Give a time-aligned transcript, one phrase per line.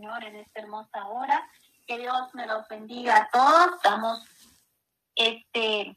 [0.00, 1.46] Señor, en esta hermosa hora.
[1.86, 3.82] Que Dios me los bendiga a todos.
[3.82, 4.26] Damos
[5.14, 5.94] este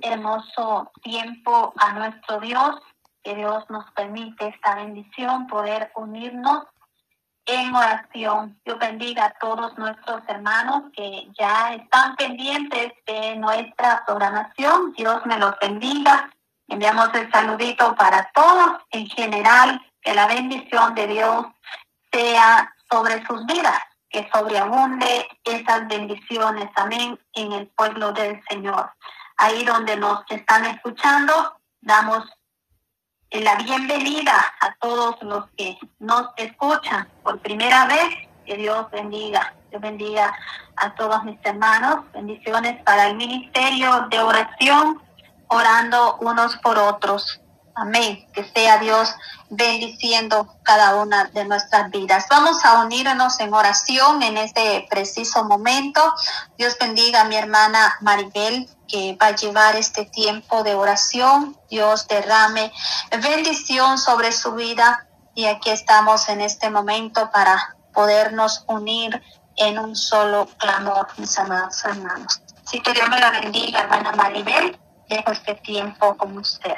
[0.00, 2.74] hermoso tiempo a nuestro Dios.
[3.22, 6.64] Que Dios nos permite esta bendición, poder unirnos
[7.44, 8.60] en oración.
[8.64, 14.92] Dios bendiga a todos nuestros hermanos que ya están pendientes de nuestra programación.
[14.94, 16.32] Dios me los bendiga.
[16.66, 19.80] Enviamos el saludito para todos en general.
[20.00, 21.46] Que la bendición de Dios
[22.10, 28.92] sea sobre sus vidas, que sobreabunde esas bendiciones, amén, en el pueblo del Señor.
[29.36, 32.24] Ahí donde nos están escuchando, damos
[33.30, 38.28] la bienvenida a todos los que nos escuchan por primera vez.
[38.46, 40.32] Que Dios bendiga, Dios bendiga
[40.76, 42.04] a todos mis hermanos.
[42.12, 45.02] Bendiciones para el ministerio de oración,
[45.48, 47.40] orando unos por otros.
[47.78, 48.26] Amén.
[48.32, 49.14] Que sea Dios
[49.50, 52.24] bendiciendo cada una de nuestras vidas.
[52.30, 56.00] Vamos a unirnos en oración en este preciso momento.
[56.56, 61.54] Dios bendiga a mi hermana Maribel que va a llevar este tiempo de oración.
[61.68, 62.72] Dios derrame
[63.20, 69.22] bendición sobre su vida y aquí estamos en este momento para podernos unir
[69.56, 72.40] en un solo clamor, mis amados hermanos.
[72.64, 74.78] Si que Dios me la bendiga, hermana Maribel.
[75.10, 76.74] Dejo este tiempo con usted.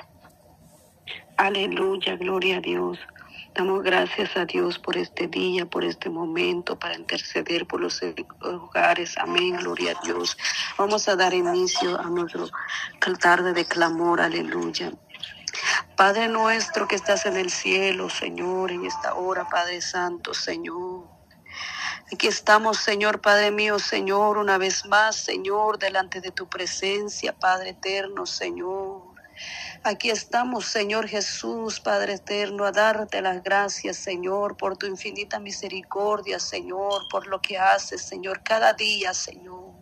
[1.39, 2.99] Aleluya, gloria a Dios.
[3.55, 8.01] Damos gracias a Dios por este día, por este momento, para interceder por los
[8.43, 9.17] hogares.
[9.19, 10.37] Amén, gloria a Dios.
[10.77, 12.51] Vamos a dar inicio a nuestro
[13.21, 14.21] tarde de clamor.
[14.21, 14.91] Aleluya.
[15.97, 21.07] Padre nuestro que estás en el cielo, Señor, en esta hora, Padre Santo, Señor.
[22.13, 27.71] Aquí estamos, Señor, Padre mío, Señor, una vez más, Señor, delante de tu presencia, Padre
[27.71, 29.08] eterno, Señor.
[29.83, 36.39] Aquí estamos, Señor Jesús, Padre eterno, a darte las gracias, Señor, por tu infinita misericordia,
[36.39, 39.75] Señor, por lo que haces, Señor, cada día, Señor.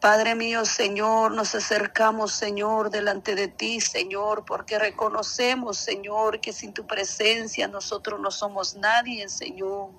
[0.00, 6.74] Padre mío, Señor, nos acercamos, Señor, delante de ti, Señor, porque reconocemos, Señor, que sin
[6.74, 9.90] tu presencia nosotros no somos nadie, Señor.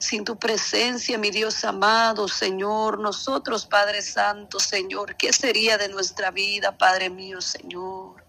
[0.00, 6.30] Sin tu presencia, mi Dios amado, Señor, nosotros, Padre Santo, Señor, ¿qué sería de nuestra
[6.30, 8.24] vida, Padre mío, Señor?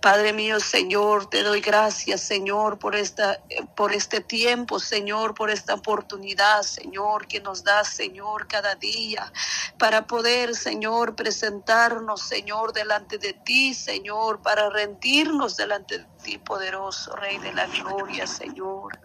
[0.00, 3.40] Padre mío, Señor, te doy gracias, Señor, por esta
[3.74, 9.32] por este tiempo, Señor, por esta oportunidad, Señor, que nos das, Señor, cada día
[9.78, 17.14] para poder, Señor, presentarnos, Señor, delante de ti, Señor, para rendirnos delante de ti, poderoso
[17.14, 18.98] Rey de la gloria, Señor.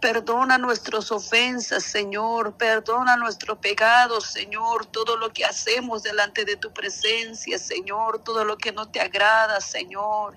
[0.00, 2.54] Perdona nuestras ofensas, Señor.
[2.56, 4.86] Perdona nuestros pecados, Señor.
[4.86, 8.22] Todo lo que hacemos delante de tu presencia, Señor.
[8.22, 10.36] Todo lo que no te agrada, Señor.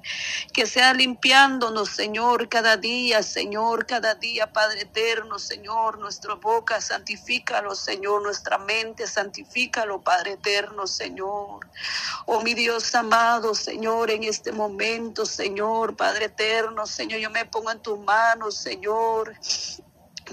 [0.53, 3.85] Que sea limpiándonos, Señor, cada día, Señor.
[3.85, 5.99] Cada día, Padre eterno, Señor.
[5.99, 8.21] Nuestra boca, santifícalo, Señor.
[8.23, 11.67] Nuestra mente, santifícalo, Padre eterno, Señor.
[12.25, 17.71] Oh, mi Dios amado, Señor, en este momento, Señor, Padre eterno, Señor, yo me pongo
[17.71, 19.33] en tus manos, Señor.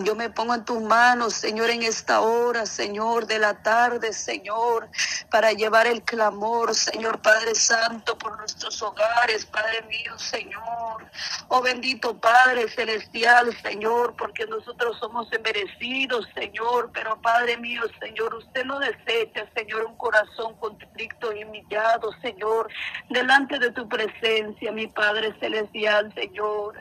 [0.04, 4.88] Yo me pongo en tus manos, Señor, en esta hora, Señor, de la tarde, Señor,
[5.30, 11.10] para llevar el clamor, Señor Padre Santo, por nuestros hogares, Padre mío, Señor.
[11.48, 18.64] Oh bendito Padre Celestial, Señor, porque nosotros somos merecidos, Señor, pero Padre mío, Señor, usted
[18.64, 22.68] no desecha, Señor, un corazón contrito y humillado, Señor,
[23.10, 26.74] delante de tu presencia, mi Padre Celestial, Señor.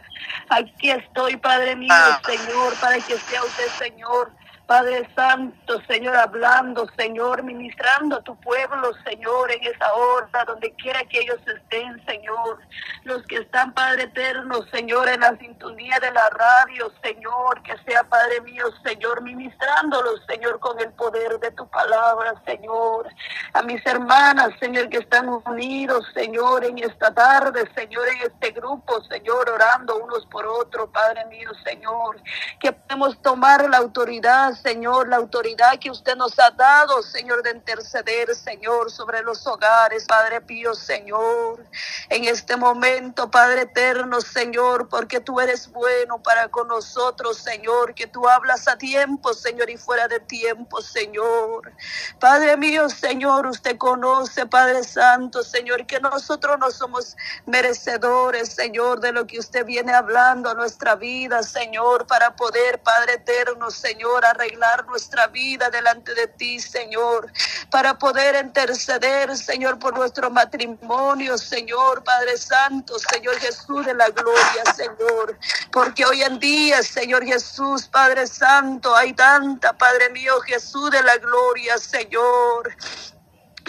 [0.49, 2.21] Aquí estoy, Padre mío, ah.
[2.25, 4.33] Señor, para que sea usted, Señor,
[4.67, 10.99] Padre Santo, Señor, hablando, Señor, ministrando a tu pueblo, Señor, en esa hora, donde quiera
[11.05, 12.59] que ellos estén, Señor.
[13.05, 18.03] Los que están, Padre eterno, Señor, en la sintonía de la radio, Señor, que sea,
[18.03, 23.07] Padre mío, Señor, ministrándolos, Señor, con el poder de tu palabra, Señor.
[23.53, 29.01] A mis hermanas, Señor, que están unidos, Señor, en esta tarde, Señor, en este grupo,
[29.05, 32.21] Señor, orando unos por otros, Padre mío, Señor,
[32.59, 37.51] que podemos tomar la autoridad, Señor, la autoridad que usted nos ha dado, Señor, de
[37.51, 41.63] interceder, Señor, sobre los hogares, Padre Pío, Señor.
[42.09, 48.07] En este momento, Padre eterno, Señor, porque tú eres bueno para con nosotros, Señor, que
[48.07, 51.71] tú hablas a tiempo, Señor, y fuera de tiempo, Señor.
[52.19, 57.15] Padre mío, Señor, usted conoce, Padre Santo, Señor, que nosotros no somos
[57.45, 63.13] merecedores, Señor, de lo que usted viene hablando a nuestra vida, Señor, para poder, Padre
[63.13, 64.46] eterno, Señor, arreglar
[64.87, 67.31] nuestra vida delante de ti, Señor,
[67.69, 74.63] para poder interceder, Señor, por nuestro matrimonio, Señor, Padre Santo, Señor Jesús de la gloria,
[74.75, 75.37] Señor,
[75.71, 81.17] porque hoy en día, Señor Jesús, Padre Santo, hay tanta, Padre mío, Jesús de la
[81.17, 82.75] gloria, Señor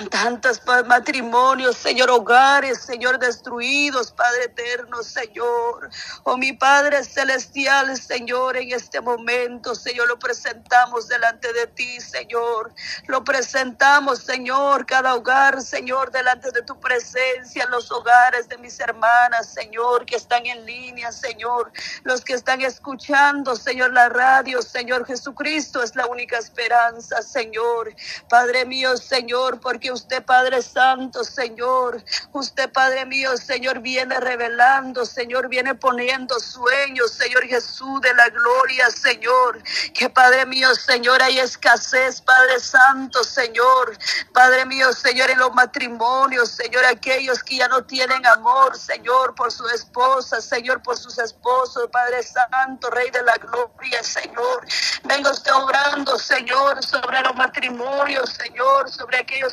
[0.06, 5.90] tantos matrimonios, Señor, hogares, Señor, destruidos, Padre eterno, Señor.
[6.24, 12.72] Oh, mi Padre celestial, Señor, en este momento, Señor, lo presentamos delante de ti, Señor.
[13.06, 19.52] Lo presentamos, Señor, cada hogar, Señor, delante de tu presencia, los hogares de mis hermanas,
[19.52, 21.72] Señor, que están en línea, Señor.
[22.04, 27.94] Los que están escuchando, Señor, la radio, Señor Jesucristo es la única esperanza, Señor.
[28.28, 32.02] Padre mío, Señor, porque usted, Padre Santo, Señor,
[32.32, 38.90] usted, Padre mío, Señor, viene revelando, Señor, viene poniendo sueños, Señor Jesús de la gloria,
[38.90, 39.62] Señor.
[39.94, 43.96] Que Padre mío, Señor, hay escasez, Padre Santo, Señor.
[44.32, 49.50] Padre mío, Señor, en los matrimonios, Señor, aquellos que ya no tienen amor, Señor, por
[49.52, 54.66] su esposa, Señor, por sus esposos, Padre Santo, Rey de la gloria, Señor.
[55.04, 59.52] Venga usted obrando, Señor, sobre los matrimonios, Señor, sobre aquellos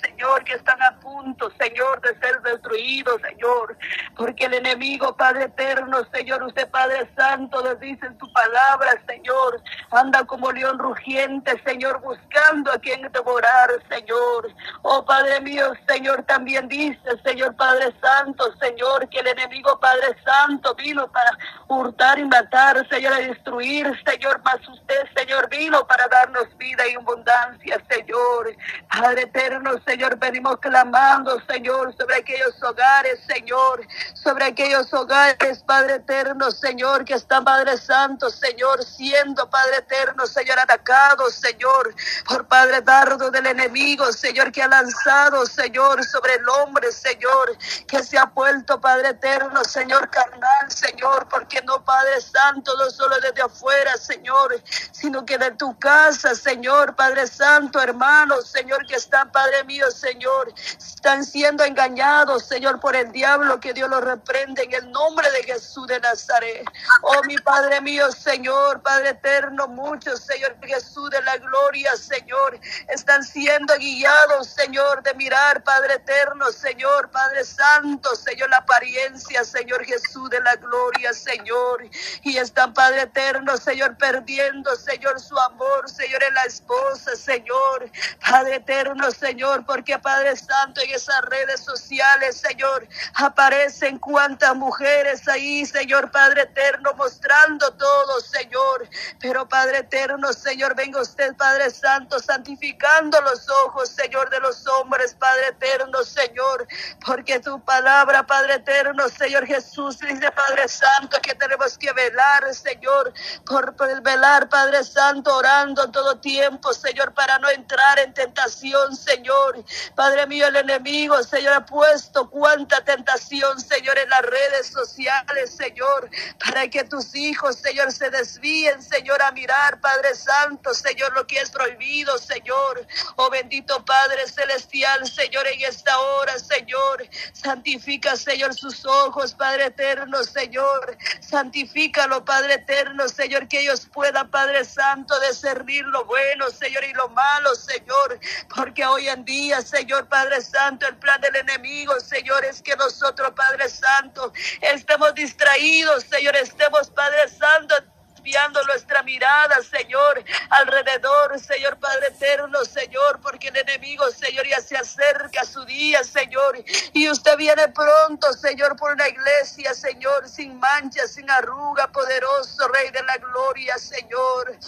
[0.00, 3.76] Señor, que están a punto, Señor, de ser destruidos, Señor.
[4.16, 9.60] Porque el enemigo, Padre eterno, Señor, usted, Padre Santo, nos dice en tu palabra, Señor,
[9.90, 14.52] anda como león rugiente, Señor, buscando a quien devorar, Señor.
[14.82, 20.74] Oh, Padre mío, Señor, también dice, Señor, Padre Santo, Señor, que el enemigo, Padre Santo,
[20.74, 21.36] vino para
[21.68, 26.94] hurtar y matar, Señor, a destruir, Señor, más usted, Señor, vino para darnos vida y
[26.94, 28.56] abundancia, Señor.
[28.88, 29.41] Padre eterno,
[29.84, 33.84] Señor, venimos clamando, Señor, sobre aquellos hogares, Señor,
[34.14, 40.60] sobre aquellos hogares, Padre eterno, Señor, que están, Padre Santo, Señor, siendo, Padre eterno, Señor,
[40.60, 41.92] atacados, Señor,
[42.28, 47.58] por Padre dardo del enemigo, Señor, que ha lanzado, Señor, sobre el hombre, Señor,
[47.88, 53.16] que se ha vuelto, Padre eterno, Señor, carnal, Señor, porque no, Padre Santo, no solo
[53.20, 54.62] desde afuera, Señor,
[54.92, 58.94] sino que de tu casa, Señor, Padre Santo, hermanos, Señor, que
[59.30, 64.72] Padre mío, Señor, están siendo engañados, Señor, por el diablo, que Dios los reprende en
[64.72, 66.64] el nombre de Jesús de Nazaret.
[67.02, 72.58] Oh, mi Padre mío, Señor, Padre eterno, muchos, Señor Jesús de la gloria, Señor,
[72.88, 79.84] están siendo guiados, Señor, de mirar, Padre eterno, Señor, Padre Santo, Señor, la apariencia, Señor
[79.84, 81.84] Jesús de la gloria, Señor,
[82.22, 87.90] y están, Padre eterno, Señor, perdiendo, Señor, su amor, Señor, en la esposa, Señor,
[88.20, 95.64] Padre eterno, Señor, porque Padre Santo, en esas redes sociales, Señor, aparecen cuantas mujeres ahí,
[95.66, 98.88] Señor Padre eterno, mostrando todo, Señor.
[99.20, 105.14] Pero Padre eterno, Señor, venga usted, Padre Santo, santificando los ojos, Señor, de los hombres,
[105.14, 106.66] Padre eterno, Señor,
[107.04, 113.12] porque tu palabra, Padre eterno, Señor Jesús, dice, Padre Santo, que tenemos que velar, Señor,
[113.46, 119.64] por, por velar, Padre Santo, orando todo tiempo, Señor, para no entrar en tentación, Señor.
[119.94, 126.10] Padre mío, el enemigo, Señor, ha puesto cuánta tentación, Señor, en las redes sociales, Señor,
[126.44, 131.38] para que tus hijos, Señor, se desvíen, Señor, a mirar, Padre Santo, Señor, lo que
[131.40, 132.86] es prohibido, Señor.
[133.16, 140.22] Oh bendito Padre Celestial, Señor, en esta hora, Señor, santifica, Señor, sus ojos, Padre eterno,
[140.24, 140.96] Señor.
[141.20, 147.08] Santifícalo, Padre eterno, Señor, que ellos puedan, Padre Santo, discernir lo bueno, Señor, y lo
[147.08, 148.18] malo, Señor,
[148.54, 153.32] porque hoy en día, Señor Padre Santo, el plan del enemigo, Señor, es que nosotros,
[153.34, 157.74] Padre Santo, estemos distraídos, Señor, estemos, Padre Santo,
[158.14, 164.76] desviando nuestra mirada, Señor, alrededor, Señor Padre eterno, Señor, porque el enemigo, Señor, ya se
[164.76, 170.58] acerca a su día, Señor, y usted viene pronto, Señor, por una iglesia, Señor, sin
[170.60, 174.58] mancha, sin arruga, poderoso, Rey de la gloria, Señor.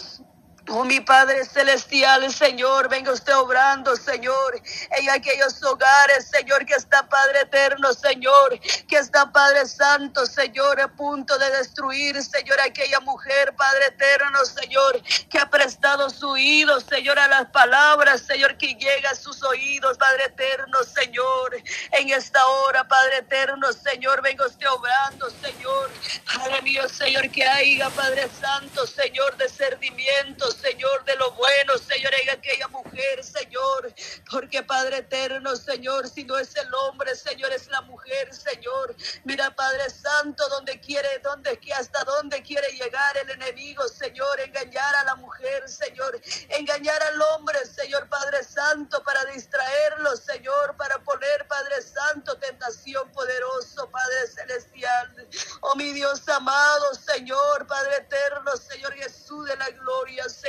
[0.67, 4.59] Oh, mi Padre Celestial, Señor, venga usted obrando, Señor,
[4.97, 10.87] en aquellos hogares, Señor, que está Padre Eterno, Señor, que está Padre Santo, Señor, a
[10.87, 17.19] punto de destruir, Señor, aquella mujer, Padre Eterno, Señor, que ha prestado su oído, Señor,
[17.19, 21.57] a las palabras, Señor, que llega a sus oídos, Padre Eterno, Señor,
[21.91, 25.91] en esta hora, Padre Eterno, Señor, venga usted obrando, Señor,
[26.25, 32.29] Padre mío, Señor, que haya, Padre Santo, Señor, discernimiento, Señor, de lo bueno, Señor, en
[32.29, 33.93] aquella mujer, Señor,
[34.29, 38.95] Porque Padre eterno, Señor, si no es el hombre, Señor, es la mujer, Señor.
[39.23, 45.03] Mira, Padre Santo, donde quiere, donde, hasta dónde quiere llegar el enemigo, Señor, engañar a
[45.03, 46.19] la mujer, Señor,
[46.49, 53.89] engañar al hombre, Señor, Padre Santo, para distraerlo, Señor, para poner, Padre Santo, tentación poderoso,
[53.89, 55.27] Padre Celestial.
[55.61, 60.44] Oh, mi Dios amado, Señor, Padre eterno, Señor Jesús de la gloria, Señor.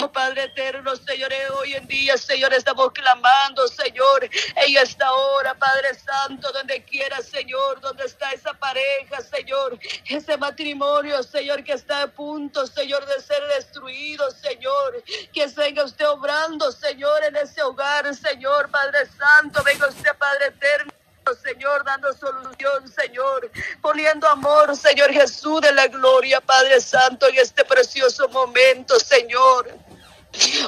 [0.00, 5.94] Oh, Padre eterno, Señor, hoy en día, Señor, estamos clamando, Señor, en esta hora, Padre
[5.94, 9.76] Santo, donde quiera, Señor, donde está esa pareja, Señor,
[10.08, 16.08] ese matrimonio, Señor, que está a punto, Señor, de ser destruido, Señor, que venga usted
[16.08, 20.97] obrando, Señor, en ese hogar, Señor, Padre Santo, venga usted, Padre eterno.
[21.34, 27.64] Señor, dando solución, Señor, poniendo amor, Señor Jesús de la gloria, Padre Santo, en este
[27.64, 29.74] precioso momento, Señor.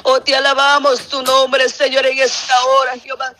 [0.03, 3.33] Oh, te alabamos tu nombre, Señor, en esta hora, Jehová.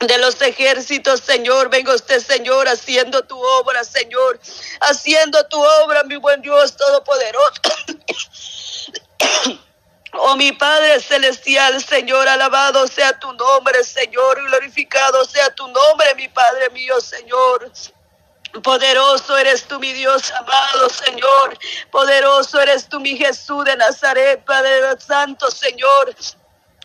[0.00, 1.70] de los ejércitos, Señor.
[1.70, 4.38] Venga usted, Señor, haciendo tu obra, Señor.
[4.80, 7.52] Haciendo tu obra, mi buen Dios Todopoderoso.
[10.12, 16.28] Oh mi Padre Celestial, Señor, alabado sea tu nombre, Señor, glorificado sea tu nombre, mi
[16.28, 17.70] Padre mío, Señor.
[18.62, 21.58] Poderoso eres tú, mi Dios amado, Señor.
[21.90, 26.14] Poderoso eres tú, mi Jesús de Nazaret, Padre Santo, Señor.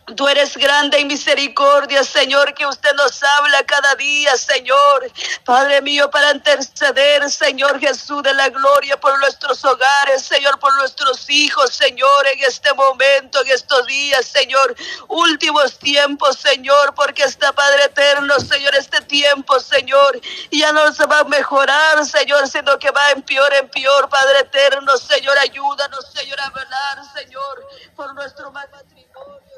[0.05, 5.09] Tú eres grande en misericordia, Señor, que usted nos habla cada día, Señor.
[5.45, 11.29] Padre mío, para interceder, Señor Jesús de la gloria por nuestros hogares, Señor, por nuestros
[11.29, 14.75] hijos, Señor, en este momento, en estos días, Señor.
[15.07, 20.19] Últimos tiempos, Señor, porque está Padre eterno, Señor, este tiempo, Señor,
[20.51, 24.39] ya no se va a mejorar, Señor, sino que va en peor, en peor, Padre
[24.39, 29.52] eterno, Señor, ayúdanos, Señor, a velar, Señor, por nuestro matrimonio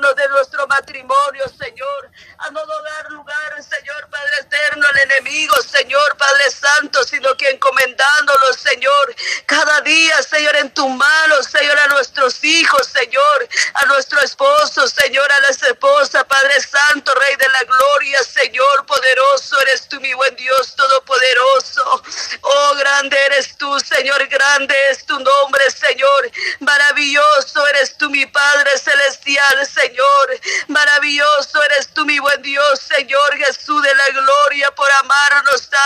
[0.00, 6.50] de nuestro matrimonio, Señor, a no dar lugar, Señor Padre eterno, al enemigo, Señor Padre
[6.50, 12.86] Santo, sino que encomendándolo, Señor, cada día, Señor, en tu mano, Señor, a nuestros hijos,
[12.86, 18.86] Señor, a nuestro esposo, Señor, a la esposa, Padre Santo, Rey de la gloria, Señor,
[18.86, 22.02] poderoso eres tú, mi buen Dios todopoderoso.
[22.40, 26.30] Oh, grande eres tú, Señor, grande es tu nombre, Señor.
[26.60, 29.81] Maravilloso eres tú, mi Padre celestial, Señor.
[30.68, 33.31] Maravilloso eres tú, mi buen Dios, Señor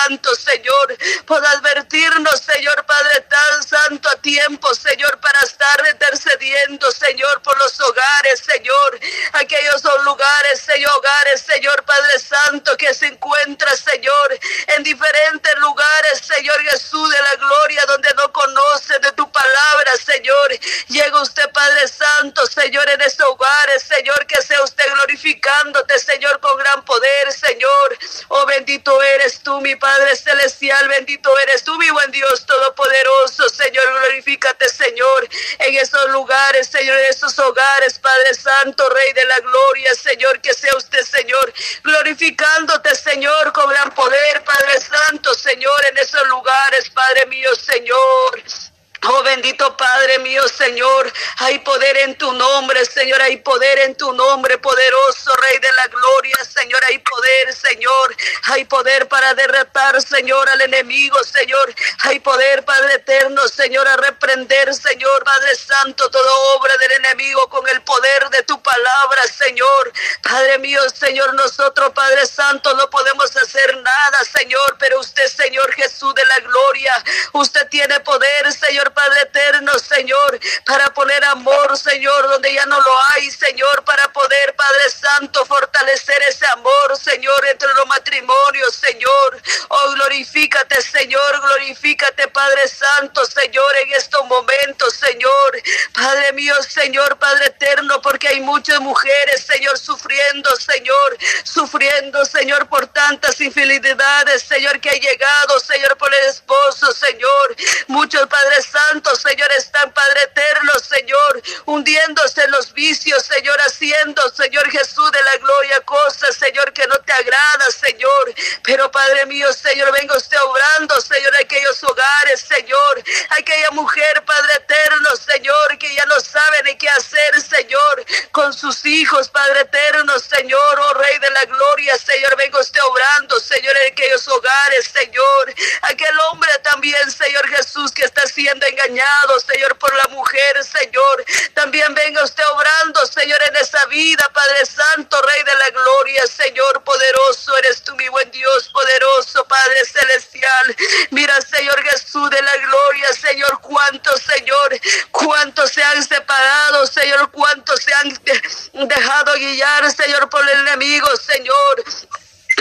[0.07, 0.97] tanto, Señor,
[1.27, 7.81] por advertirnos, Señor Padre tan santo a tiempo, Señor, para estar intercediendo, Señor, por los
[7.81, 9.01] hogares, Señor.
[9.33, 14.39] Aquellos son lugares, Señor, hogares, Señor Padre Santo, que se encuentra, Señor,
[14.77, 20.59] en diferentes lugares, Señor Jesús de la gloria, donde no conoce de tu palabra, Señor.
[20.89, 26.57] Llega usted, Padre Santo, Señor, en esos hogares, Señor, que sea usted glorificándote, Señor, con
[26.59, 27.99] gran poder, Señor.
[28.29, 33.85] Oh, bendito eres tú, mi Padre Celestial, bendito eres tú, mi buen Dios Todopoderoso, Señor,
[34.01, 39.95] glorifícate, Señor, en esos lugares, Señor, en esos hogares, Padre Santo, Rey de la gloria,
[39.95, 46.27] Señor, que sea usted, Señor, glorificándote, Señor, con gran poder, Padre Santo, Señor, en esos
[46.29, 48.76] lugares, Padre mío, Señor.
[49.03, 54.13] Oh bendito Padre mío, Señor, hay poder en tu nombre, Señor, hay poder en tu
[54.15, 60.49] nombre, poderoso Rey de la gloria, Señor, hay poder, Señor, hay poder para derrotar, Señor,
[60.49, 61.75] al enemigo, Señor,
[62.05, 67.69] hay poder, Padre eterno, Señor, a reprender, Señor, Padre Santo, toda obra del enemigo con
[67.69, 73.77] el poder de tu palabra, Señor, Padre mío, Señor, nosotros, Padre Santo, no podemos hacer
[73.77, 79.79] nada, Señor, pero usted, Señor Jesús de la gloria, usted tiene poder, Señor, Padre eterno,
[79.79, 85.45] Señor, para poner amor, Señor, donde ya no lo hay, Señor, para poder, Padre Santo,
[85.45, 89.43] fortalecer ese amor, Señor, entre los matrimonios, Señor.
[89.69, 95.63] Oh, glorifícate, Señor, glorifícate, Padre Santo, Señor, en estos momentos, Señor.
[95.93, 102.87] Padre mío, Señor, Padre eterno, porque hay muchas mujeres, Señor, sufriendo, Señor, sufriendo, Señor, por
[102.87, 107.57] tantas infidelidades, Señor, que ha llegado, Señor, por el esposo, Señor.
[107.89, 114.71] Muchos, Padre Santo, Señor, están, Padre eterno, Señor, hundiéndose en los vicios, Señor, haciendo, Señor
[114.71, 118.35] Jesús de la gloria, cosas, Señor, que no te agrada, Señor.
[118.63, 125.09] Pero, Padre mío, Señor, venga usted obrando, Señor, aquellos hogares, Señor, aquella mujer, Padre eterno,
[125.17, 130.81] Señor, que ya no sabe ni qué hacer, Señor, con sus hijos, Padre eterno, Señor,
[130.81, 136.21] oh Rey de la gloria, Señor, venga usted obrando, Señor, en aquellos hogares, Señor, aquel
[136.31, 141.25] hombre también, Señor Señor Jesús, que está siendo engañado, Señor, por la mujer, Señor.
[141.55, 146.83] También venga usted obrando, Señor, en esa vida, Padre Santo, Rey de la Gloria, Señor
[146.85, 150.77] poderoso, eres tú, mi buen Dios, poderoso, Padre Celestial.
[151.11, 154.81] Mira, Señor Jesús de la Gloria, Señor, cuántos, Señor,
[155.11, 161.85] cuántos se han separado, Señor, cuántos se han dejado guiar, Señor, por el enemigo, Señor.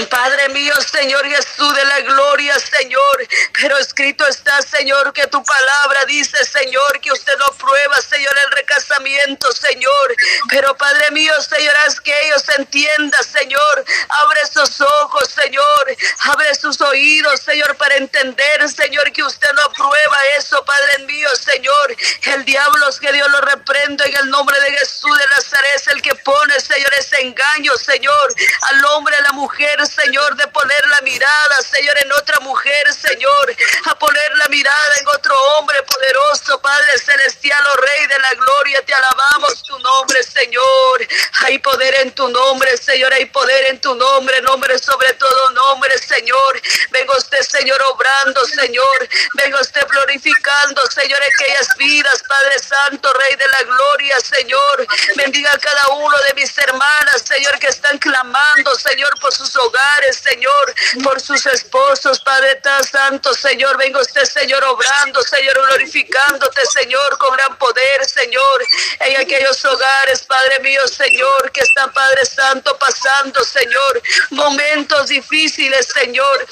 [0.04, 3.28] Padre mío, Señor Jesús de la gloria, Señor.
[3.54, 8.52] Pero escrito está, Señor, que tu palabra dice, Señor, que usted no prueba, Señor, el
[8.52, 10.16] recasamiento, Señor.
[10.50, 13.86] Pero Padre mío, Señor, haz que ellos entiendan, Señor.
[14.10, 15.96] Abre sus ojos, Señor.
[16.32, 21.96] Abre sus oídos, Señor, para entender, Señor, que usted no prueba eso, Padre mío, Señor.
[22.24, 25.88] El diablo es que Dios lo reprende en el nombre de Jesús de Nazaret, es
[25.88, 28.36] el que pone, Señor, ese engaño, Señor,
[28.70, 33.56] al hombre, a la mujer, Señor, de poner la mirada, Señor, en otra mujer, Señor,
[33.86, 38.94] a poner mirada en otro hombre poderoso, Padre Celestial, oh Rey de la Gloria, te
[38.94, 41.08] alabamos tu nombre, Señor.
[41.42, 45.98] Hay poder en tu nombre, Señor, hay poder en tu nombre, nombre sobre todo nombre,
[45.98, 46.62] Señor.
[46.92, 49.10] Venga usted, Señor, obrando, Señor.
[49.36, 54.88] Venga usted glorificando, Señor, aquellas vidas, Padre Santo, Rey de la Gloria, Señor.
[55.16, 60.16] Bendiga a cada uno de mis hermanas, Señor, que están clamando, Señor, por sus hogares
[60.16, 63.78] Señor, por sus esposos, Padre tan santo, Señor.
[63.78, 68.65] Venga usted, Señor, obrando, Señor, glorificándote, Señor, con gran poder, Señor,
[69.00, 74.01] en aquellos hogares, Padre mío, Señor, que están, Padre Santo, pasando, Señor,
[74.32, 76.46] momentos difíciles, Señor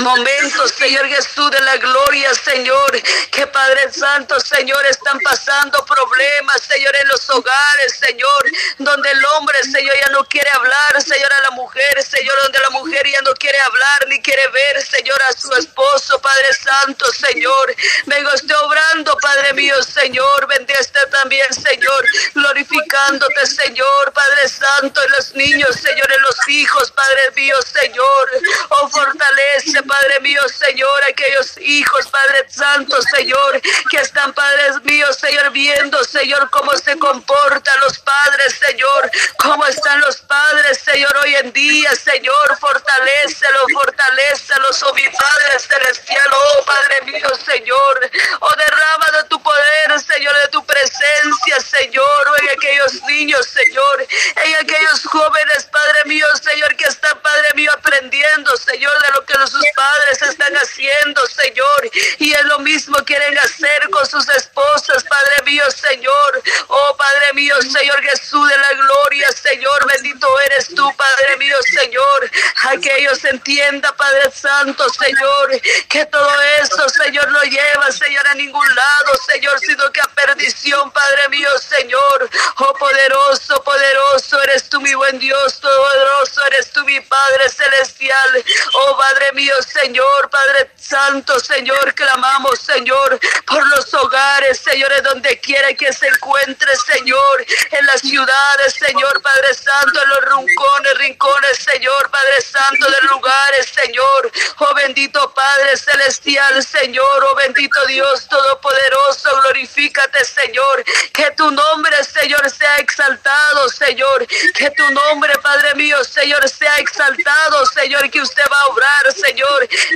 [0.00, 6.94] momentos, Señor Jesús de la gloria, Señor, que Padre Santo, Señor, están pasando problemas, Señor,
[7.02, 11.50] en los hogares, Señor, donde el hombre, Señor, ya no quiere hablar, Señor, a la
[11.50, 15.52] mujer, Señor, donde la mujer ya no quiere hablar ni quiere ver, Señor, a su
[15.54, 17.74] esposo, Padre Santo, Señor.
[18.06, 20.76] Vengo usted obrando, Padre mío, Señor, bendiga
[21.10, 27.56] también, Señor, glorificándote, Señor, Padre Santo, en los niños, Señor, en los hijos, Padre mío,
[27.62, 28.30] Señor,
[28.68, 35.50] oh fortalece, Padre mío, Señor, aquellos hijos, Padre Santo, Señor, que están, Padres míos, Señor,
[35.50, 41.52] viendo, Señor, cómo se comportan los padres, Señor, cómo están los padres, Señor, hoy en
[41.52, 49.24] día, Señor, fortalecelo, fortalecelo, oh mi Padre celestial, oh Padre mío, Señor, oh derrama de
[49.28, 54.06] tu poder, Señor, de tu presencia, Señor, oh en aquellos niños, Señor,
[54.44, 59.36] en aquellos jóvenes, Padre mío, Señor, que están, Padre mío, aprendiendo, Señor, de lo que
[59.46, 61.90] sus padres están haciendo, Señor.
[62.18, 66.42] Y es lo mismo quieren hacer con sus esposas, Padre mío, Señor.
[66.68, 69.86] Oh, Padre mío, Señor Jesús de la gloria, Señor.
[69.92, 72.30] Bendito eres tú, Padre mío, Señor.
[72.64, 78.34] A que ellos entiendan, Padre Santo, Señor, que todo eso, Señor, no lleva, Señor, a
[78.34, 82.30] ningún lado, Señor, sino que a perdición, Padre mío, Señor.
[82.58, 88.44] Oh, poderoso, poderoso eres tú, mi buen Dios, poderoso eres tú, mi Padre celestial.
[88.72, 95.72] Oh, Padre mío, Señor, Padre Santo, Señor, clamamos, Señor, por los hogares, Señor, donde quiera
[95.74, 102.10] que se encuentre, Señor, en las ciudades, Señor, Padre Santo, en los rincones, rincones, Señor,
[102.10, 110.24] Padre Santo, de lugares, Señor, oh bendito Padre Celestial, Señor, oh bendito Dios Todopoderoso, glorifícate,
[110.24, 116.76] Señor, que tu nombre, Señor, sea exaltado, Señor, que tu nombre, Padre mío, Señor, sea
[116.78, 119.45] exaltado, Señor, que usted va a obrar, Señor,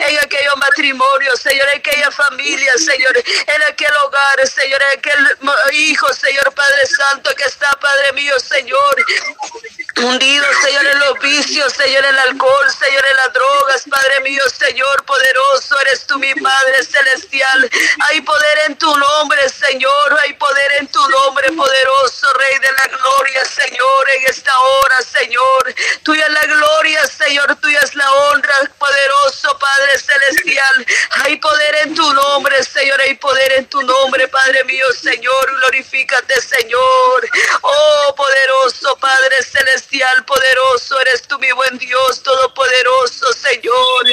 [0.09, 5.39] en aquellos matrimonios, Señor, en aquella familia, Señor, en aquel hogar, Señor, en aquel
[5.73, 9.05] hijo, Señor Padre Santo, que está, Padre mío, Señor,
[9.97, 14.43] hundido, Señor, en los vicios, Señor, en el alcohol, Señor, en las drogas, Padre mío,
[14.59, 17.71] Señor, poderoso eres tú, mi Padre celestial.
[18.09, 22.97] Hay poder en tu nombre, Señor, hay poder en tu nombre, poderoso Rey de la
[22.97, 25.75] gloria, Señor, en esta hora, Señor.
[26.03, 30.87] Tuya es la gloria, Señor, tuya es la honra, poderoso Padre celestial.
[31.24, 36.40] Hay poder en tu nombre, Señor, hay poder en tu nombre, Padre mío, Señor, glorifícate,
[36.40, 37.31] Señor.
[37.62, 44.05] Oh, poderoso Padre celestial, poderoso eres tú, mi buen Dios, todopoderoso, Señor.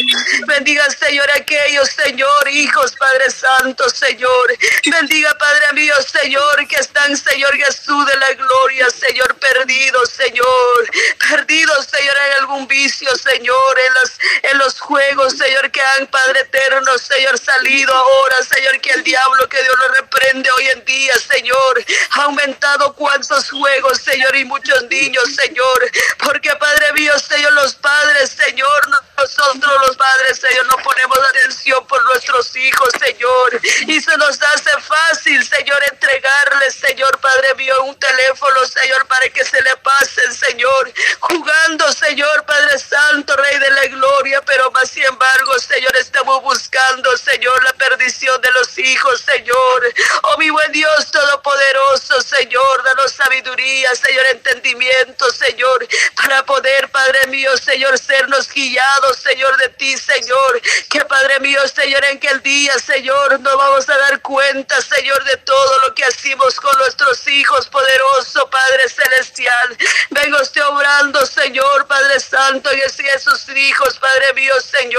[0.47, 4.53] Bendiga, Señor, aquellos, Señor, hijos, Padre Santo, Señor.
[4.85, 10.89] Bendiga, Padre mío, Señor, que están, Señor Jesús de la gloria, Señor, perdidos, Señor.
[11.29, 14.11] Perdidos, Señor, en algún vicio, Señor, en los,
[14.51, 19.49] en los juegos, Señor, que han, Padre eterno, Señor, salido ahora, Señor, que el diablo,
[19.49, 24.83] que Dios lo reprende hoy en día, Señor, ha aumentado cuantos juegos, Señor, y muchos
[24.83, 25.91] niños, Señor,
[26.23, 32.03] porque Padre mío, Señor, los padres, Señor, nosotros los padres, Señor, no ponemos atención por
[32.05, 38.65] nuestros hijos, Señor, y se nos hace fácil, Señor, entregarles, Señor, Padre mío, un teléfono,
[38.65, 44.41] Señor, para que se le pasen, Señor, jugando, Señor, Padre Santo, Rey de la Gloria,
[44.43, 49.93] pero más embargo, Señor, estamos buscando, Señor, la perdición de los hijos, Señor.
[50.23, 57.55] Oh, mi buen Dios Todopoderoso, Señor, danos sabiduría, Señor, entendimiento, Señor, para poder, Padre mío,
[57.57, 60.61] Señor, sernos guiados, Señor, de ti, Señor.
[60.89, 65.23] Que, Padre mío, Señor, en que el día, Señor, nos vamos a dar cuenta, Señor,
[65.23, 69.77] de todo lo que hacemos con nuestros hijos, poderoso Padre Celestial.
[70.09, 74.96] Vengo usted obrando, Señor, Padre Santo, y así esos hijos, Padre mío, Señor.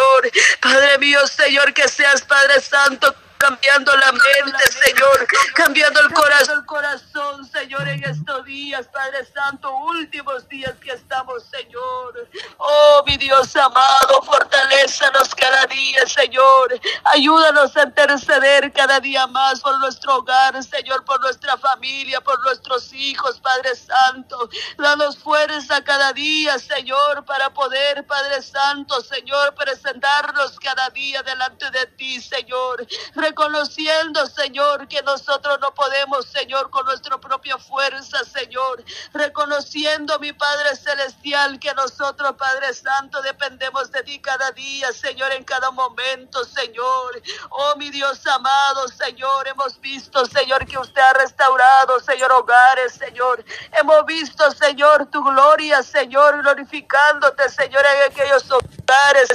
[0.60, 6.66] Padre mío, Señor, que seas Padre Santo cambiando la mente, Señor, cambiando el corazón, el
[6.66, 12.28] corazón, Señor, en estos días, Padre Santo, últimos días que estamos, Señor.
[12.58, 16.78] Oh, mi Dios amado, fortalecenos cada día, Señor.
[17.04, 22.92] Ayúdanos a interceder cada día más por nuestro hogar, Señor, por nuestra familia, por nuestros
[22.92, 24.50] hijos, Padre Santo.
[24.76, 31.86] Danos fuerza cada día, Señor, para poder, Padre Santo, Señor, presentarnos cada día delante de
[31.86, 32.86] ti, Señor
[33.28, 40.74] reconociendo, Señor, que nosotros no podemos, Señor, con nuestra propia fuerza, Señor, reconociendo, mi Padre
[40.76, 47.22] Celestial, que nosotros, Padre Santo, dependemos de ti cada día, Señor, en cada momento, Señor.
[47.50, 53.44] Oh, mi Dios amado, Señor, hemos visto, Señor, que usted ha restaurado, Señor, hogares, Señor.
[53.72, 58.77] Hemos visto, Señor, tu gloria, Señor, glorificándote, Señor, en aquellos hogares,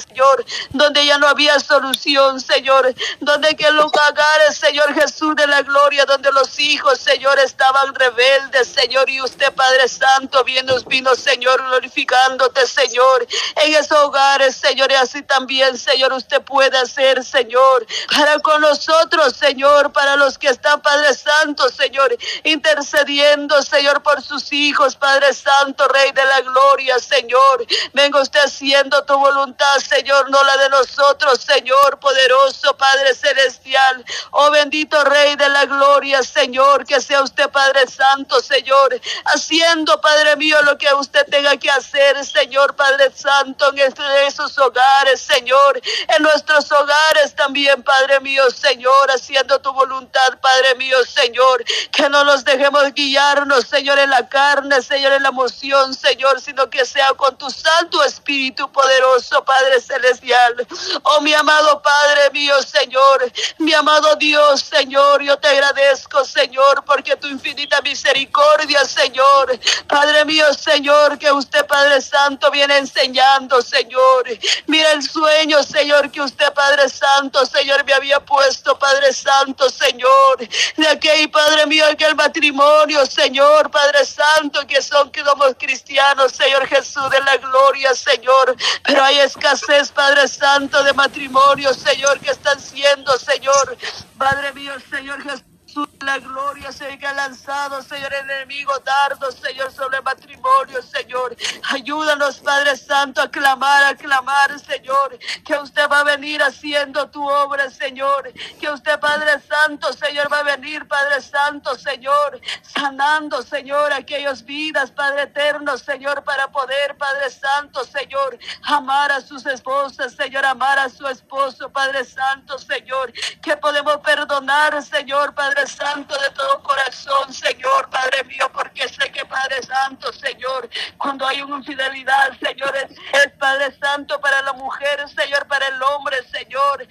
[0.08, 5.62] Señor, donde ya no había solución, Señor, donde que los hogares, Señor Jesús de la
[5.62, 11.14] gloria, donde los hijos, Señor, estaban rebeldes, Señor, y usted, Padre Santo, bien nos vino,
[11.16, 13.28] Señor, glorificándote, Señor,
[13.64, 19.36] en esos hogares, Señor, y así también, Señor, usted puede hacer, Señor, para con nosotros,
[19.36, 25.88] Señor, para los que están, Padre Santo, Señor, intercediendo, Señor, por sus hijos, Padre Santo,
[25.88, 29.43] Rey de la gloria, Señor, venga usted haciendo tu voluntad,
[29.88, 34.06] Señor, no la de nosotros, Señor, poderoso, Padre Celestial.
[34.32, 40.38] Oh bendito Rey de la Gloria, Señor, que sea usted Padre Santo, Señor, haciendo, Padre
[40.38, 45.82] mío, lo que usted tenga que hacer, Señor, Padre Santo, en esos hogares, Señor,
[46.16, 52.24] en nuestros hogares también, Padre mío, Señor, haciendo tu voluntad, Padre mío, Señor, que no
[52.24, 57.14] nos dejemos guiarnos, Señor, en la carne, Señor, en la emoción, Señor, sino que sea
[57.14, 60.68] con tu Santo Espíritu poderoso, Padre Celestial.
[61.04, 67.16] Oh, mi amado Padre mío, Señor, mi amado Dios, Señor, yo te agradezco, Señor, porque
[67.16, 69.58] tu infinita misericordia, Señor.
[69.88, 74.26] Padre mío, Señor, que usted, Padre Santo, viene enseñando, Señor.
[74.68, 80.38] Mira el sueño, Señor, que usted, Padre Santo, Señor, me había puesto, Padre Santo, Señor.
[80.78, 86.68] De aquí, Padre mío, aquel matrimonio, Señor, Padre Santo, que son que somos cristianos, Señor
[86.68, 88.56] Jesús de la gloria, Señor.
[88.84, 93.78] Pero hay escasez, Padre Santo, de matrimonio, Señor, que están siendo, Señor.
[94.18, 95.53] Padre mío, Señor Jesús
[96.02, 101.36] la gloria, Señor, ha lanzado, Señor, enemigo dardo, Señor, sobre el matrimonio, Señor.
[101.70, 107.28] Ayúdanos, Padre Santo, a clamar, a clamar, Señor, que usted va a venir haciendo tu
[107.28, 108.32] obra, Señor.
[108.60, 114.92] Que usted, Padre Santo, Señor, va a venir, Padre Santo, Señor, sanando, Señor, aquellas vidas,
[114.92, 120.90] Padre eterno, Señor, para poder, Padre Santo, Señor, amar a sus esposas, Señor, amar a
[120.90, 127.90] su esposo, Padre Santo, Señor, que podemos perdonar, Señor, Padre Santo, de todo corazón, Señor,
[127.90, 133.76] Padre mío, porque sé que Padre Santo, Señor, cuando hay una infidelidad, Señor, es Padre
[133.80, 136.88] Santo para la mujer, Señor, para el hombre, Señor.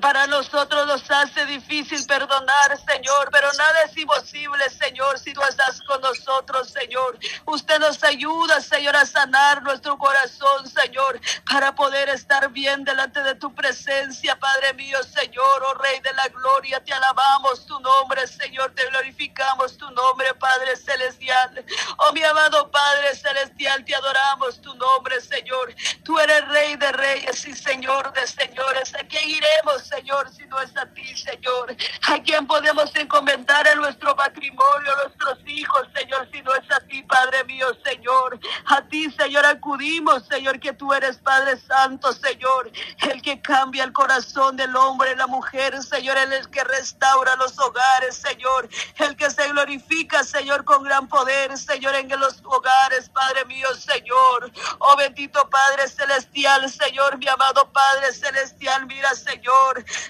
[0.00, 5.80] Para nosotros nos hace difícil perdonar, Señor, pero nada es imposible, Señor, si tú estás
[5.82, 7.18] con nosotros, Señor.
[7.46, 11.18] Usted nos ayuda, Señor, a sanar nuestro corazón, Señor,
[11.50, 16.28] para poder estar bien delante de tu presencia, Padre mío, Señor, oh Rey de la
[16.28, 21.64] Gloria, te alabamos tu nombre, Señor, te glorificamos tu nombre, Padre Celestial.
[21.98, 25.74] Oh mi amado Padre Celestial, te adoramos tu nombre, Señor.
[26.04, 28.94] Tú eres Rey de Reyes y Señor de Señores.
[28.94, 29.61] ¿A quién iremos?
[29.78, 31.76] Señor, si no es a ti, Señor.
[32.08, 37.02] ¿A quién podemos encomendar en nuestro matrimonio, nuestros hijos, Señor, si no es a ti,
[37.02, 38.38] Padre mío, Señor?
[38.66, 42.70] A ti, Señor, acudimos, Señor, que tú eres Padre Santo, Señor,
[43.10, 48.16] el que cambia el corazón del hombre, la mujer, Señor, el que restaura los hogares,
[48.16, 53.68] Señor, el que se glorifica, Señor, con gran poder, Señor, en los hogares, Padre mío,
[53.74, 54.52] Señor.
[54.78, 59.51] Oh bendito Padre Celestial, Señor, mi amado Padre Celestial, mira, Señor,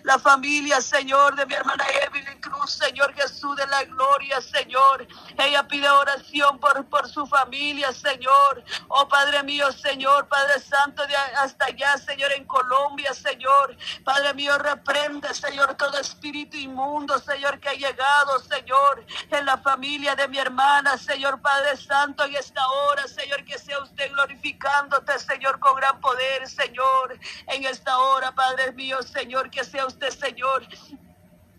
[0.03, 5.07] la familia, Señor, de mi hermana Evelyn Cruz, Señor Jesús de la gloria, Señor.
[5.39, 8.65] Ella pide oración por, por su familia, Señor.
[8.89, 13.77] Oh Padre mío, Señor, Padre Santo, de hasta allá, Señor, en Colombia, Señor.
[14.05, 20.15] Padre mío, reprende, Señor, todo espíritu inmundo, Señor, que ha llegado, Señor, en la familia
[20.15, 25.59] de mi hermana, Señor Padre Santo, en esta hora, Señor, que sea usted glorificándote, Señor,
[25.59, 30.66] con gran poder, Señor, en esta hora, Padre mío, Señor, que sea usted, Señor,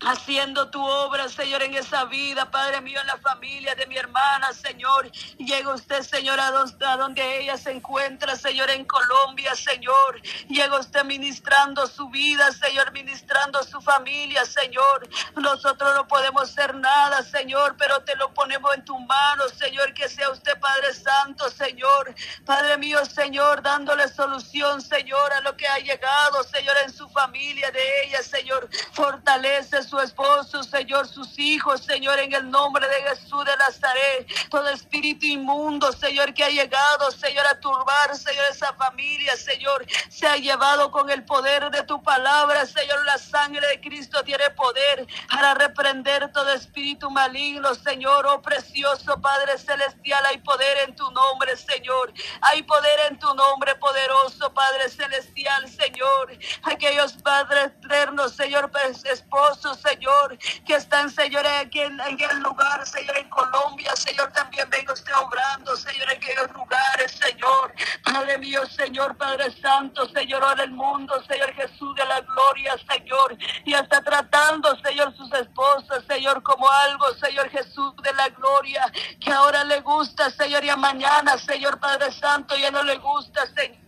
[0.06, 4.52] haciendo tu obra, Señor, en esa vida, Padre mío, en la familia de mi hermana,
[4.54, 5.12] Señor.
[5.38, 10.22] Llega usted, Señor, a donde, ella se encuentra, Señor, en Colombia, Señor.
[10.50, 15.08] Llega usted ministrando su vida, Señor, ministrando su familia, Señor.
[15.36, 20.10] Nosotros no podemos hacer nada, Señor, pero te lo ponemos en tu mano, Señor, que
[20.10, 22.14] sea usted, Padre Santo, Señor.
[22.46, 27.72] Padre mío, Señor, dándole solución, Señor, a lo que ha llegado, Señor, en su familia
[27.72, 28.70] de ella, Señor.
[28.92, 34.28] Fortalece su su esposo, Señor, sus hijos, Señor, en el nombre de Jesús de Nazaret.
[34.50, 40.26] Todo espíritu inmundo, Señor, que ha llegado, Señor, a turbar, Señor, esa familia, Señor, se
[40.26, 43.06] ha llevado con el poder de tu palabra, Señor.
[43.06, 48.26] La sangre de Cristo tiene poder para reprender todo espíritu maligno, Señor.
[48.26, 52.12] Oh precioso Padre Celestial, hay poder en tu nombre, Señor.
[52.42, 56.36] Hay poder en tu nombre poderoso, Padre Celestial, Señor.
[56.64, 63.18] Aquellos padres eternos, Señor, pues, esposos, Señor, que están, Señor, aquí en, el lugar, Señor,
[63.18, 67.74] en Colombia, Señor, también venga usted obrando, Señor, en aquellos lugares, Señor.
[68.04, 73.38] Padre mío, Señor, Padre Santo, Señor, en el mundo, Señor Jesús de la gloria, Señor,
[73.66, 78.86] y está tratando, Señor, sus esposas, Señor, como algo, Señor Jesús de la gloria,
[79.20, 83.46] que ahora le gusta, Señor, y a mañana, Señor Padre Santo, ya no le gusta,
[83.54, 83.83] Señor.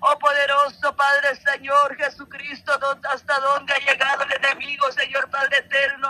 [0.00, 2.72] Oh poderoso Padre Señor Jesucristo,
[3.12, 6.03] hasta dónde ha llegado el enemigo, Señor Padre eterno,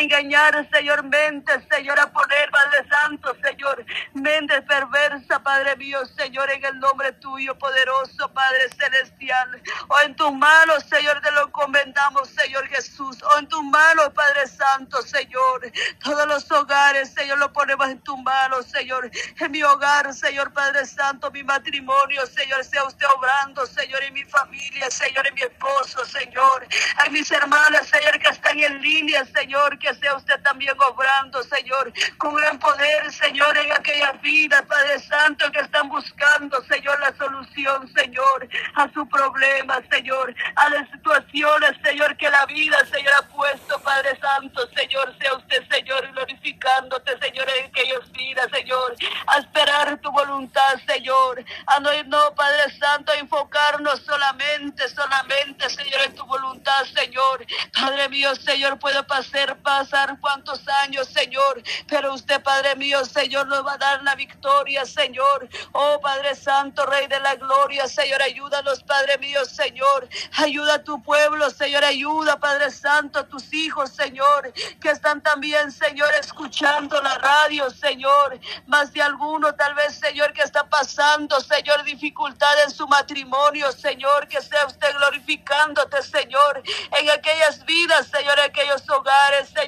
[0.00, 6.64] engañar, Señor, mente, Señor, a poner, Padre Santo, Señor, mente perversa, Padre mío, Señor, en
[6.64, 9.62] el nombre tuyo, poderoso Padre celestial.
[9.88, 13.22] Oh, en tus manos, Señor, te lo encomendamos, Señor Jesús.
[13.22, 15.72] Oh, en tus manos, Padre Santo, Señor.
[16.02, 19.10] Todos los hogares, Señor, lo ponemos en tus manos, Señor.
[19.38, 24.24] En mi hogar, Señor Padre Santo, mi matrimonio, Señor, sea usted obrando, Señor, en mi
[24.24, 26.66] familia, Señor, en mi esposo, Señor,
[26.98, 31.92] a mis hermanas, Señor, que están en línea, Señor, que sea usted también obrando, Señor,
[32.18, 37.88] con gran poder, Señor, en aquellas vidas, Padre Santo, que están buscando, Señor, la solución,
[37.94, 43.80] Señor, a su problema, Señor, a las situaciones, Señor, que la vida, Señor, ha puesto,
[43.82, 48.96] Padre Santo, Señor, sea usted, Señor, glorificándote, Señor, en aquellas vidas, Señor,
[49.26, 56.14] a esperar tu voluntad, Señor, a no, no Padre Santo, enfocarnos solamente, solamente, Señor, en
[56.14, 57.46] tu voluntad, Señor.
[57.72, 63.64] Padre mío, Señor, puede pasar, pasar cuantos años, Señor, pero usted, Padre mío, Señor, nos
[63.66, 65.48] va a dar la victoria, Señor.
[65.72, 70.08] Oh, Padre Santo, Rey de la Gloria, Señor, ayúdanos, Padre mío, Señor.
[70.38, 75.70] Ayuda a tu pueblo, Señor, ayuda, Padre Santo, a tus hijos, Señor, que están también,
[75.70, 78.40] Señor, escuchando la radio, Señor.
[78.66, 84.26] Más de alguno, tal vez, Señor, que está pasando, Señor, dificultad en su matrimonio, Señor,
[84.28, 86.62] que sea usted glorificándote, Señor,
[86.98, 89.65] en aquellas vidas, Señor, en aquellos hogares, Señor,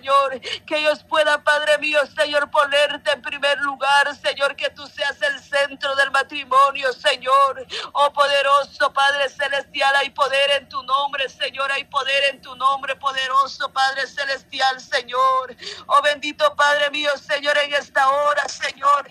[0.66, 5.40] que ellos puedan, Padre mío, Señor, ponerte en primer lugar, Señor, que tú seas el
[5.40, 7.66] centro del matrimonio, Señor.
[7.92, 12.96] Oh poderoso Padre celestial, hay poder en tu nombre, Señor, hay poder en tu nombre,
[12.96, 15.54] poderoso Padre celestial, Señor.
[15.87, 19.11] Oh bendito Padre mío, Señor, en esta hora, Señor.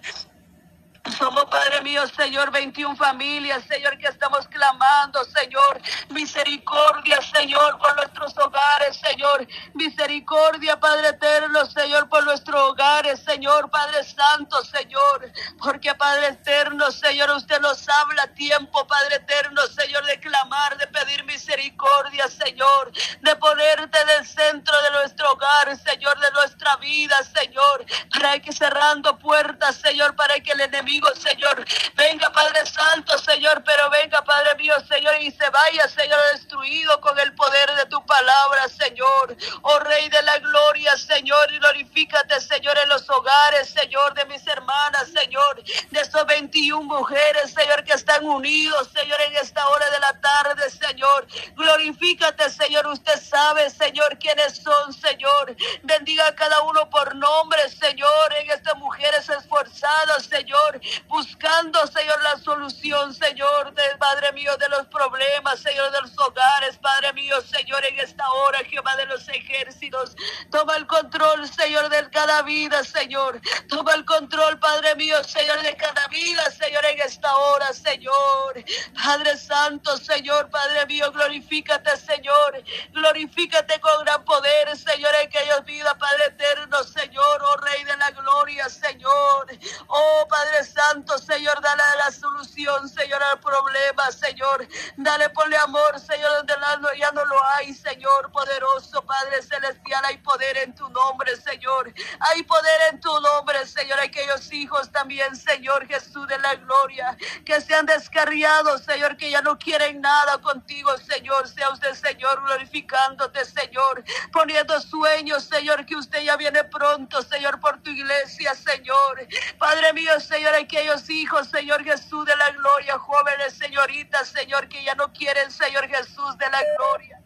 [1.16, 8.38] Somos, Padre mío, Señor, 21 familias, Señor, que estamos clamando, Señor, misericordia, Señor, por nuestros
[8.38, 16.28] hogares, Señor, misericordia, Padre eterno, Señor, por nuestros hogares, Señor, Padre Santo, Señor, porque Padre
[16.28, 22.28] eterno, Señor, usted nos habla a tiempo, Padre eterno, Señor, de clamar, de pedir misericordia,
[22.28, 22.92] Señor,
[23.22, 28.52] de ponerte en el centro de nuestro hogar, Señor, de nuestra vida, Señor, para que
[28.52, 31.66] cerrando puertas, Señor, para que el enemigo Señor.
[31.96, 37.18] Venga, Padre Santo, Señor, pero venga, Padre mío, Señor, y se vaya, Señor, destruido con
[37.20, 38.68] el poder de tu palabra.
[38.70, 39.36] Señor.
[39.62, 44.46] Oh Rey de la Gloria, Señor, y glorifícate, Señor, en los hogares, Señor, de mis
[44.48, 50.00] hermanas, Señor, de estos 21 mujeres, Señor, que están unidos, Señor, en esta hora de
[50.00, 51.28] la tarde, Señor.
[51.56, 52.88] Glorifícate, Señor.
[52.88, 55.56] Usted sabe, Señor, quiénes son, Señor.
[55.84, 62.38] Bendiga a cada uno por nombre, Señor, en estas mujeres esforzadas, Señor, buscando, Señor, la
[62.40, 67.84] solución, Señor, del Padre mío, de los problemas, Señor, de los hogares, Padre mío, Señor,
[67.86, 70.16] en esta hora, Jehová de los ejércitos.
[70.52, 73.42] Toma el control, Señor, de cada vida, Señor.
[73.68, 78.64] Toma el control, Padre mío, Señor, de cada vida, Señor, en esta hora, Señor.
[79.04, 82.64] Padre Santo, Señor, Padre mío, glorifícate, Señor.
[82.92, 88.12] Glorifícate con gran poder, Señor, en aquellas vidas, Padre eterno, Señor, oh Rey de la
[88.12, 89.48] gloria, Señor.
[89.88, 94.68] Oh Padre Santo, Señor, dale la solución, Señor, al problema, Señor.
[94.98, 96.54] Dale, ponle amor, Señor, donde
[96.98, 98.87] ya no lo hay, Señor, poderoso,
[99.18, 101.92] Padre celestial, hay poder en tu nombre, Señor.
[102.20, 104.00] Hay poder en tu nombre, Señor.
[104.00, 109.42] Aquellos hijos también, Señor Jesús de la gloria, que se han descarriado, Señor, que ya
[109.42, 111.48] no quieren nada contigo, Señor.
[111.48, 117.82] Sea usted, Señor, glorificándote, Señor, poniendo sueños, Señor, que usted ya viene pronto, Señor, por
[117.82, 119.28] tu iglesia, Señor.
[119.58, 124.94] Padre mío, Señor, aquellos hijos, Señor Jesús de la gloria, jóvenes, señoritas, Señor, que ya
[124.94, 127.17] no quieren, Señor Jesús de la gloria.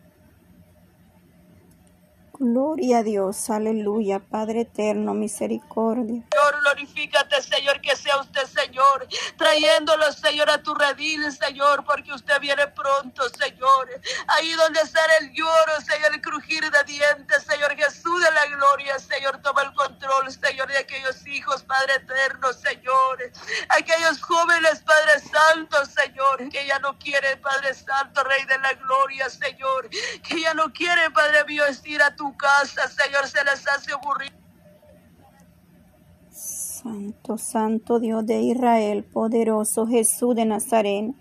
[2.44, 6.24] Gloria a Dios, aleluya, Padre eterno, misericordia.
[6.32, 12.40] Señor, glorifícate, Señor, que sea usted, Señor, trayéndolo, Señor, a tu redil, Señor, porque usted
[12.40, 13.90] viene pronto, Señor.
[14.26, 18.98] Ahí donde está el lloro, Señor, el crujir de dientes, Señor Jesús de la gloria,
[18.98, 23.20] Señor, toma el control, Señor, de aquellos hijos, Padre eterno, Señor.
[23.70, 29.30] Aquellos jóvenes, Padre Santo, Señor, que ya no quieren, Padre Santo, Rey de la gloria,
[29.30, 29.90] Señor,
[30.28, 34.36] que ya no quieren, Padre mío, ir a tu casa, Señor, se les hace aburrido.
[36.32, 41.12] Santo, Santo Dios de Israel, poderoso Jesús de Nazaret.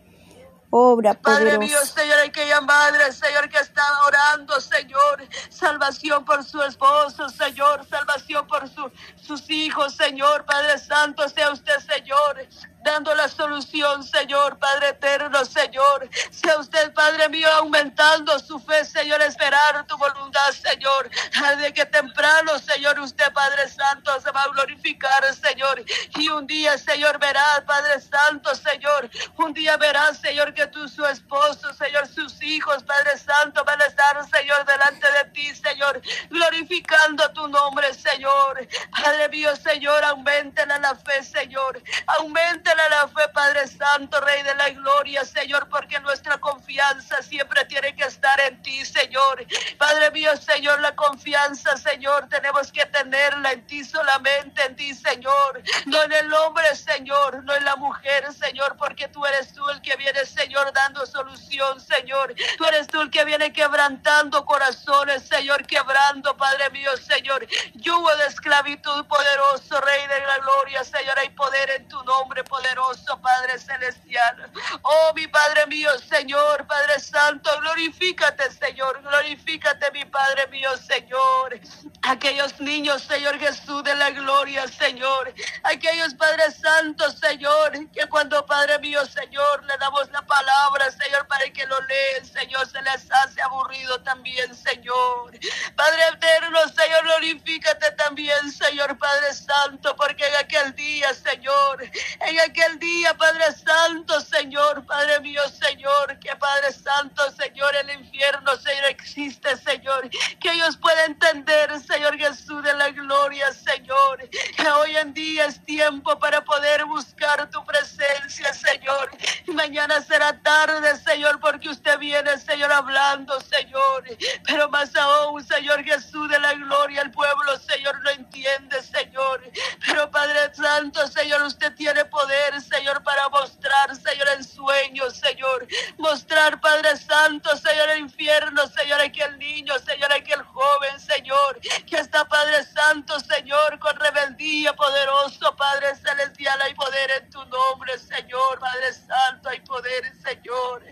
[0.72, 7.28] Obra Padre mío, Señor, aquella madre, Señor, que está orando, Señor, salvación por su esposo,
[7.28, 12.46] Señor, salvación por su, sus hijos, Señor, Padre Santo, sea usted, Señor,
[12.82, 16.08] dando la solución, Señor, Padre eterno, Señor.
[16.30, 21.10] Sea usted, Padre mío, aumentando su fe, Señor, esperar tu voluntad, Señor.
[21.58, 25.84] De que temprano, Señor, usted, Padre Santo, se va a glorificar, Señor.
[26.16, 29.10] Y un día, Señor, verás, Padre Santo, Señor.
[29.36, 33.86] Un día verás, Señor, que tú, su esposo, Señor, sus hijos, Padre Santo, van a
[33.86, 38.66] estar, Señor, delante de ti, Señor, glorificando tu nombre, Señor.
[38.90, 41.82] Padre mío, Señor, aumenten la fe, Señor.
[42.18, 47.94] Aumenten la fe, Padre Santo, Rey de la Gloria, Señor, porque nuestra confianza siempre tiene
[47.94, 49.46] que estar en ti, Señor.
[49.78, 55.62] Padre mío, Señor, la confianza, Señor, tenemos que tenerla en ti solamente, en ti, Señor.
[55.86, 59.80] No en el hombre, Señor, no en la mujer, Señor, porque tú eres tú el
[59.82, 62.34] que viene, Señor, dando solución, Señor.
[62.58, 67.46] Tú eres tú el que viene quebrantando corazones, Señor, quebrando, Padre mío, Señor.
[67.74, 73.20] Yugo de esclavitud poderoso, Rey de la Gloria, Señor, hay poder en tu nombre, poderoso,
[73.20, 74.50] Padre celestial.
[74.82, 81.58] Oh, mi Padre mío, Señor, Padre Santo, glorifícate, Señor, glorifícate, mi Padre mío, Señor.
[82.02, 85.32] Aquellos niños, Señor Jesús de la gloria, Señor.
[85.62, 91.44] Aquellos Padres Santos, Señor, que cuando Padre mío, Señor, le damos la palabra, Señor, para
[91.50, 95.32] que lo leen, Señor, se les hace aburrido también, Señor.
[95.76, 102.49] Padre eterno, Señor, glorifícate también, Señor, Padre Santo, porque en aquel día, Señor, en aquel
[102.78, 109.56] día, Padre Santo, Señor, Padre mío, Señor, que Padre Santo, Señor, el infierno, Señor, existe,
[109.56, 110.08] Señor,
[110.40, 115.64] que ellos puedan entender, Señor Jesús de la gloria, Señor, que hoy en día es
[115.64, 119.10] tiempo para poder buscar tu presencia, Señor,
[119.46, 124.04] y mañana será tarde, Señor, porque usted viene, Señor, hablando, Señor,
[124.46, 129.42] pero más aún, Señor Jesús de la gloria, el pueblo, Señor, no entiende, Señor,
[129.86, 135.66] pero Padre Santo, Señor, usted tiene poder Señor, para mostrar, Señor, el sueño, Señor.
[135.98, 142.28] Mostrar, Padre Santo, Señor, el infierno, Señor, aquel niño, Señor, aquel joven, Señor, que está,
[142.28, 148.92] Padre Santo, Señor, con rebeldía, poderoso, Padre Celestial, hay poder en tu nombre, Señor, Padre
[148.92, 150.82] Santo, hay poder, Señor.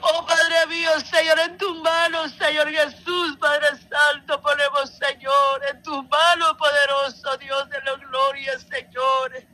[0.00, 6.08] Oh Padre mío, Señor, en tus manos, Señor Jesús, Padre Santo, ponemos, Señor, en tus
[6.08, 9.51] manos, poderoso Dios de la gloria, Señor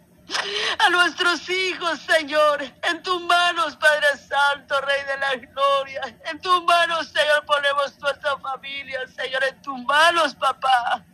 [0.79, 2.63] a nuestros hijos, Señor.
[2.83, 6.17] En tus manos, Padre Santo, Rey de la Gloria.
[6.27, 9.45] En tus manos, Señor, ponemos nuestra familia, Señor.
[9.45, 11.05] En tus manos, papá.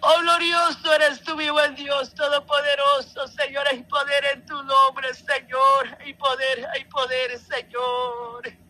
[0.00, 3.66] Oh, glorioso eres tú, mi buen Dios, todopoderoso, Señor.
[3.68, 5.96] Hay poder en tu nombre, Señor.
[6.00, 8.66] Hay poder, hay poder, Señor.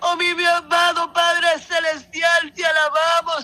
[0.00, 3.43] Oh, mi amado Padre Celestial, te alabamos,